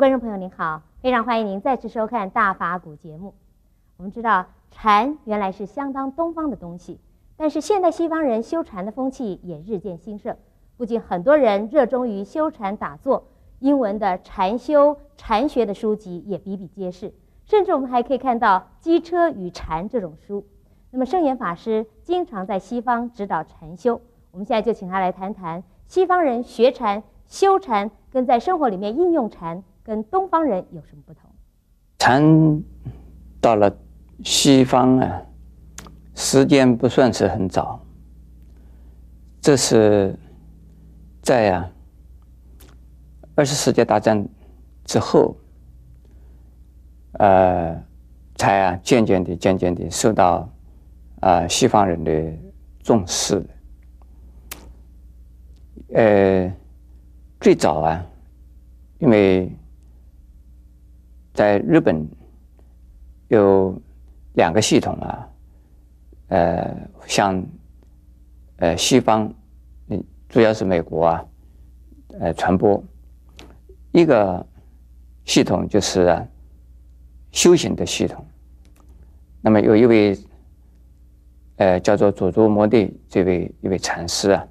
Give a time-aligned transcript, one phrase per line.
[0.00, 3.34] 观众朋友您好，非常欢迎您再次收看《大法古》节目。
[3.98, 6.98] 我们知道禅原来是相当东方的东西，
[7.36, 10.38] 但是现代西方人修禅的风气也日渐兴盛，
[10.78, 13.24] 不仅很多人热衷于修禅打坐，
[13.58, 17.12] 英文的禅修、禅学的书籍也比比皆是，
[17.44, 20.46] 甚至我们还可以看到《机车与禅》这种书。
[20.90, 31.28] 那么圣严法师经常在西方指导禅修，我们现在就请他来谈谈西方人学禅、修禅跟在生活里面应用禅跟东方人有什么不同？
[31.98, 32.62] 禅
[33.40, 33.76] 到了
[34.22, 35.20] 西方啊，
[36.14, 37.84] 时间不算是很早，
[39.40, 40.16] 这是
[41.20, 41.68] 在啊
[43.34, 44.24] 二十世纪大战
[44.84, 45.34] 之后，
[47.14, 47.76] 呃，
[48.36, 50.48] 才啊渐渐的、渐渐的受到。
[51.20, 52.32] 啊，西方人的
[52.82, 53.44] 重视，
[55.92, 56.50] 呃，
[57.40, 58.06] 最早啊，
[59.00, 59.52] 因为
[61.40, 62.06] 在日本
[63.28, 63.74] 有
[64.34, 65.28] 两个系统啊，
[66.28, 67.42] 呃，像
[68.58, 69.32] 呃西方，
[70.28, 71.24] 主要是美国啊，
[72.20, 72.84] 呃，传播
[73.92, 74.46] 一个
[75.24, 76.14] 系统就是，
[77.32, 78.22] 修行的系统，
[79.40, 80.14] 那么有一位。
[81.56, 84.46] 呃，叫做佐佐摩地这位一位禅师啊，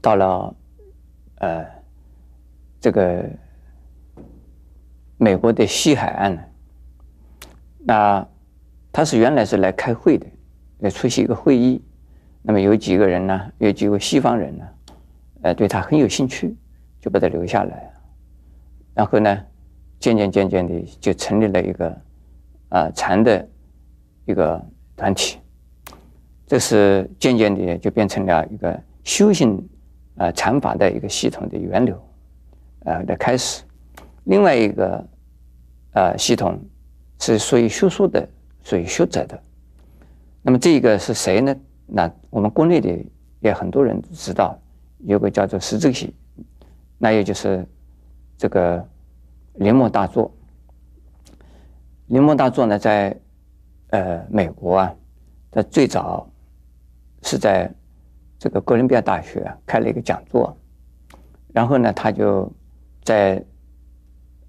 [0.00, 0.54] 到了
[1.38, 1.66] 呃
[2.80, 3.28] 这个
[5.16, 6.42] 美国的西海岸呢，
[7.84, 8.28] 那
[8.90, 10.26] 他是原来是来开会的，
[10.80, 11.80] 来出席一个会议。
[12.42, 14.64] 那么有几个人呢，有几个西方人呢，
[15.42, 16.56] 呃，对他很有兴趣，
[17.00, 17.90] 就把他留下来。
[18.94, 19.44] 然后呢，
[20.00, 22.00] 渐渐渐渐的就成立了一个
[22.70, 23.48] 啊禅的
[24.24, 24.60] 一个
[24.96, 25.38] 团体。
[26.46, 29.66] 这是渐渐的就变成了一个修行
[30.16, 31.96] 啊禅法的一个系统的源流，
[32.84, 33.62] 啊的开始。
[34.24, 35.08] 另外一个
[35.92, 36.58] 呃系统
[37.20, 38.28] 是属于学术的，
[38.62, 39.40] 属于学者的。
[40.42, 41.54] 那么这个是谁呢？
[41.86, 42.96] 那我们国内的
[43.40, 44.58] 也很多人知道，
[44.98, 46.14] 有个叫做石则系，
[46.98, 47.66] 那也就是
[48.36, 48.86] 这个
[49.54, 50.30] 铃木大作。
[52.06, 53.16] 铃木大作呢，在
[53.90, 54.94] 呃美国啊，
[55.50, 56.28] 在最早。
[57.24, 57.72] 是在
[58.36, 60.56] 这个哥伦比亚大学开了一个讲座，
[61.52, 62.52] 然后呢，他就
[63.04, 63.40] 在、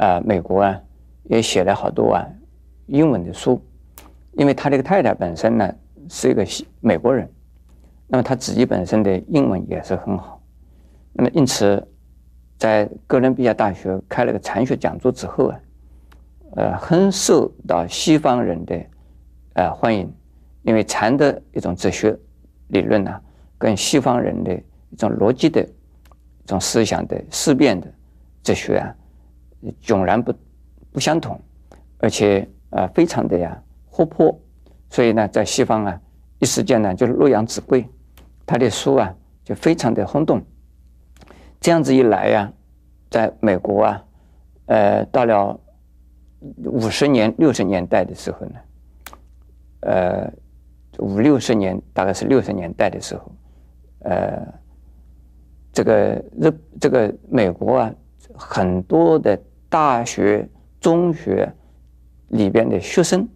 [0.00, 0.80] 呃、美国啊
[1.24, 2.26] 也写了好多啊
[2.86, 3.60] 英文的书，
[4.32, 5.74] 因为他这个太太本身呢
[6.08, 6.42] 是一个
[6.80, 7.30] 美国人，
[8.06, 10.40] 那么他自己本身的英文也是很好，
[11.12, 11.86] 那么因此
[12.56, 15.60] 在哥伦比亚大学开了个禅学讲座之后啊，
[16.56, 18.80] 呃，很受到西方人的
[19.52, 20.10] 呃欢迎，
[20.62, 22.18] 因为禅的一种哲学。
[22.72, 23.20] 理论呢、
[23.58, 24.54] 跟西方人的
[24.90, 27.92] 一种逻辑的、一种思想的思辨的
[28.44, 28.94] 哲学啊，
[29.82, 30.34] 迥然不
[30.92, 31.40] 不相同，
[31.98, 34.38] 而且啊、非常的呀活泼，
[34.88, 36.00] 所以呢，在西方啊，
[36.38, 37.88] 一时间呢，就是洛阳纸贵，
[38.46, 40.42] 他的书啊，就非常的轰动。
[41.60, 42.52] 这样子一来呀、
[43.10, 44.04] 在美国啊，
[44.66, 45.58] 呃，到了
[46.64, 48.60] 五十年、六十年代的时候呢，
[49.80, 50.32] 呃。
[50.98, 53.32] 五六十年，大概是六十年代的时候，
[54.00, 54.46] 呃，
[55.72, 57.94] 这个日这个美国啊，
[58.34, 59.40] 很多的
[59.70, 60.46] 大学、
[60.78, 61.50] 中学
[62.28, 63.26] 里边的学生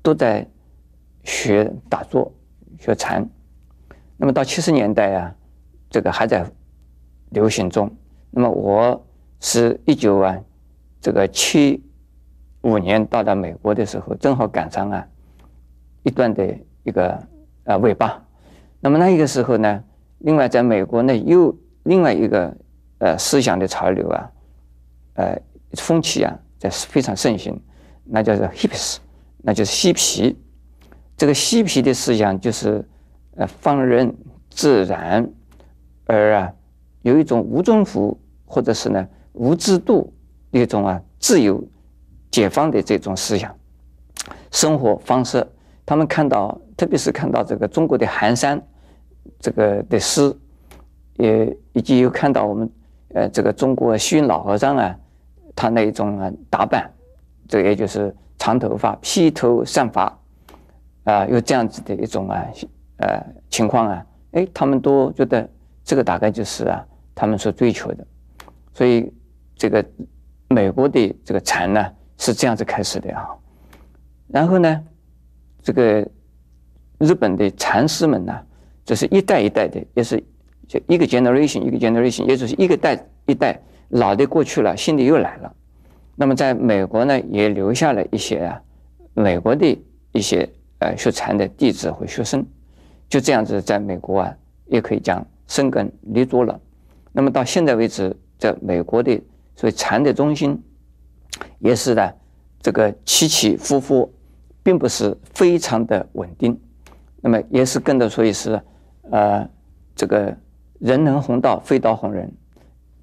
[0.00, 0.48] 都在
[1.24, 2.32] 学打坐、
[2.78, 3.28] 学禅。
[4.16, 5.34] 那么到七十年代啊，
[5.90, 6.50] 这个还在
[7.32, 7.94] 流行中。
[8.30, 9.06] 那么我
[9.40, 10.40] 是一九啊，
[11.02, 11.84] 这个七
[12.62, 15.06] 五年到达美国的时候，正好赶上啊
[16.02, 16.56] 一段的。
[16.86, 17.20] 一个
[17.64, 18.24] 呃尾巴，
[18.78, 19.82] 那么那一个时候呢，
[20.18, 21.52] 另外在美国呢又
[21.82, 22.56] 另外一个
[22.98, 24.30] 呃思想的潮流啊，
[25.14, 25.36] 呃
[25.72, 27.60] 风气啊在非常盛行，
[28.04, 28.96] 那叫做 hippies，
[29.38, 30.36] 那就是嬉皮。
[31.16, 32.84] 这个嬉皮的思想就是
[33.36, 34.14] 呃放任
[34.50, 35.28] 自然，
[36.06, 36.52] 而啊
[37.02, 40.12] 有一种无政府或者是呢无制度
[40.50, 41.62] 一种啊自由
[42.30, 43.54] 解放的这种思想
[44.50, 45.46] 生活方式。
[45.86, 48.60] 他们看到，特别是看到这个中国的寒山，
[49.38, 50.36] 这个的诗，
[51.14, 52.68] 也以及有看到我们，
[53.14, 54.98] 呃，这个中国虚云老和尚啊，
[55.56, 56.88] 他那一种啊打扮，
[57.48, 60.16] 这也就是长头发、披头散发，
[61.02, 62.46] 啊，有这样子的一种啊，
[62.98, 63.20] 呃，
[63.50, 65.48] 情况啊，哎，他们都觉得
[65.82, 68.06] 这个大概就是啊，他们所追求的，
[68.72, 69.12] 所以
[69.56, 69.84] 这个
[70.48, 71.84] 美国的这个禅呢
[72.18, 73.26] 是这样子开始的啊，
[74.28, 74.84] 然后呢。
[75.66, 76.08] 这个
[77.00, 78.32] 日本的禅师们呢，
[78.84, 80.22] 这是一代一代的，也是
[80.68, 85.54] 就一个 generation 一个 generation，也就是一个代一代老的过去了，新的又来了。
[86.14, 88.60] 那么在美国呢，也留下了一些啊，
[89.14, 89.78] 美国的
[90.12, 90.48] 一些
[90.78, 92.44] 呃学禅的弟子和学生，
[93.08, 94.36] 就这样子在美国啊，
[94.66, 96.58] 也可以讲生根立足了。
[97.12, 99.14] 那么到现在为止，在美国的
[99.54, 100.62] 所谓禅的中心，
[101.58, 102.12] 也是呢，
[102.60, 104.12] 这个起起伏伏，
[104.62, 106.58] 并不是非常的稳定。
[107.20, 108.60] 那么也是跟着，所以是
[109.10, 109.48] 呃，
[109.94, 110.34] 这个
[110.78, 112.32] 人能弘道，非道弘人。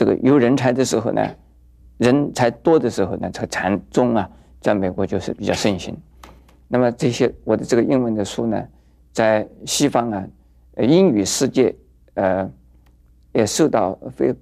[0.00, 1.22] 这个有人才的时候呢，
[1.98, 4.26] 人才多的时候呢，这个禅宗啊，
[4.58, 5.94] 在美国就是比较盛行。
[6.68, 8.66] 那么这些我的这个英文的书呢，
[9.12, 10.26] 在西方啊，
[10.78, 11.76] 英语世界
[12.14, 12.50] 呃，
[13.34, 14.34] 也受到非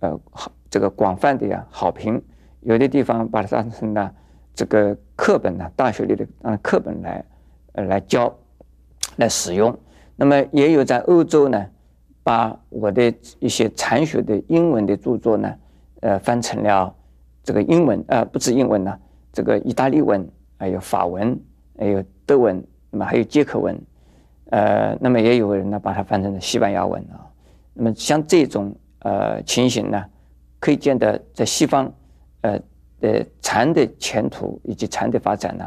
[0.00, 2.22] 呃好这个广泛的呀好评。
[2.60, 4.14] 有的地方把它当成了
[4.52, 7.24] 这个课本呢，大学里的当课本来
[7.72, 8.38] 呃来教
[9.16, 9.74] 来使用。
[10.16, 11.66] 那么也有在欧洲呢。
[12.28, 15.54] 把我的一些禅学的英文的著作呢，
[16.00, 16.94] 呃，翻成了
[17.42, 18.98] 这个英文，呃，不止英文呢，
[19.32, 20.28] 这个意大利文，
[20.58, 21.40] 还有法文，
[21.78, 23.80] 还有德文，那么还有捷克文，
[24.50, 27.24] 呃，那么也有人呢把它翻成了西班牙文啊。
[27.72, 30.04] 那么像这种呃情形呢，
[30.60, 31.90] 可以见得在西方，
[32.42, 32.60] 呃，
[33.00, 35.64] 的禅的前途以及禅的发展呢，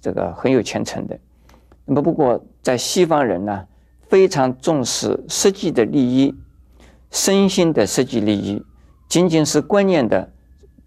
[0.00, 1.16] 这个很有前程的。
[1.84, 3.64] 那么不过在西方人呢，
[4.10, 6.34] 非常重视实际的利益，
[7.12, 8.60] 身心的实际利益，
[9.08, 10.28] 仅仅是观念的，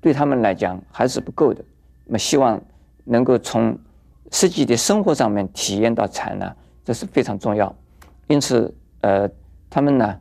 [0.01, 1.63] 对他们来讲还是不够的。
[2.05, 2.61] 那么希望
[3.05, 3.79] 能够从
[4.29, 6.53] 实际的生活上面体验到禅呢，
[6.83, 7.73] 这是非常重要。
[8.27, 9.29] 因此，呃，
[9.69, 10.19] 他们呢，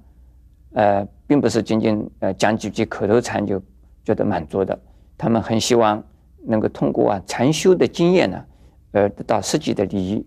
[0.74, 3.60] 呃，并不是仅仅呃讲几句口头禅就
[4.04, 4.78] 觉得满足的，
[5.18, 6.00] 他们很希望
[6.44, 8.44] 能够通过啊禅修的经验呢，
[8.92, 10.24] 而得到实际的利益。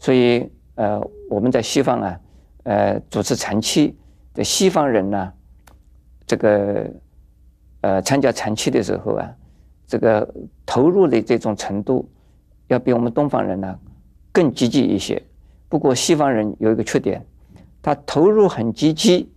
[0.00, 0.50] 所以。
[0.76, 2.20] 呃，我们在西方啊，
[2.64, 3.96] 呃，主持禅期
[4.32, 5.32] 的西方人呢，
[6.26, 6.90] 这个
[7.80, 9.30] 呃参加禅期的时候啊，
[9.86, 10.26] 这个
[10.64, 12.08] 投入的这种程度，
[12.68, 13.78] 要比我们东方人呢
[14.32, 15.20] 更积极一些。
[15.68, 17.24] 不过西方人有一个缺点，
[17.82, 19.32] 他投入很积极，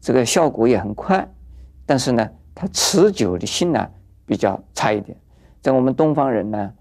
[0.00, 1.26] 这个效果也很快，
[1.86, 3.88] 但是呢，他持久的心呢
[4.26, 5.16] 比较差一点。
[5.62, 6.72] 在我们东方人呢，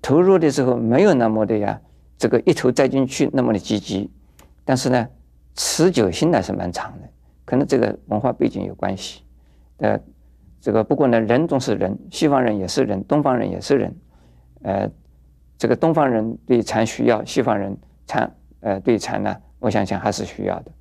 [0.00, 1.80] 投入的时候没有那么的呀。
[2.16, 4.10] 这个一头栽进去那么的积极，
[4.64, 5.08] 但是呢，
[5.54, 7.08] 持久性呢是蛮长的，
[7.44, 9.22] 可能这个文化背景有关系。
[9.78, 9.98] 呃，
[10.60, 13.96] 这个不过呢，人总是人，西方人也是人，东方人也是人。
[14.62, 14.90] 呃，
[15.58, 17.76] 这个东方人对禅需要，西方人
[18.06, 20.72] 禅呃对禅呢，我想想还是需要的。